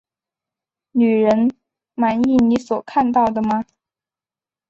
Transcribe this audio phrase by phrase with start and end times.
[0.93, 1.51] 女人，
[1.93, 3.63] 满意你所看到的吗？